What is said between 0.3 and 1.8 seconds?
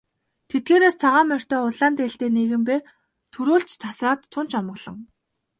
Тэдгээрээс цагаан морьтой